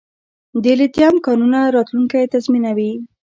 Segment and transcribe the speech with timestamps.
[0.63, 2.91] د لیتیم کانونه راتلونکی تضمینوي